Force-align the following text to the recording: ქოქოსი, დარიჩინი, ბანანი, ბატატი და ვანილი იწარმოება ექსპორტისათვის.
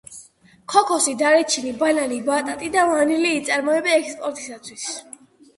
ქოქოსი, 0.71 1.13
დარიჩინი, 1.19 1.73
ბანანი, 1.83 2.17
ბატატი 2.31 2.71
და 2.77 2.87
ვანილი 2.93 3.35
იწარმოება 3.41 3.95
ექსპორტისათვის. 3.99 4.91